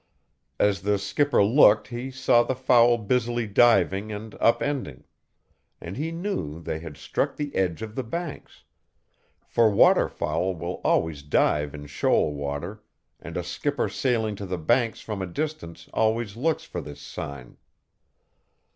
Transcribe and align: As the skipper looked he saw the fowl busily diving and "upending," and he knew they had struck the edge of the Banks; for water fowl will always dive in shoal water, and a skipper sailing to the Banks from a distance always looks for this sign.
As 0.59 0.81
the 0.81 0.97
skipper 0.97 1.43
looked 1.43 1.89
he 1.89 2.09
saw 2.09 2.41
the 2.41 2.55
fowl 2.55 2.97
busily 2.97 3.45
diving 3.45 4.11
and 4.11 4.31
"upending," 4.41 5.03
and 5.79 5.95
he 5.95 6.11
knew 6.11 6.59
they 6.59 6.79
had 6.79 6.97
struck 6.97 7.35
the 7.35 7.55
edge 7.55 7.83
of 7.83 7.93
the 7.93 8.01
Banks; 8.03 8.63
for 9.45 9.69
water 9.69 10.09
fowl 10.09 10.55
will 10.55 10.81
always 10.83 11.21
dive 11.21 11.75
in 11.75 11.85
shoal 11.85 12.33
water, 12.33 12.81
and 13.19 13.37
a 13.37 13.43
skipper 13.43 13.87
sailing 13.87 14.35
to 14.37 14.47
the 14.47 14.57
Banks 14.57 15.01
from 15.01 15.21
a 15.21 15.27
distance 15.27 15.87
always 15.93 16.35
looks 16.35 16.63
for 16.63 16.81
this 16.81 16.99
sign. 16.99 17.57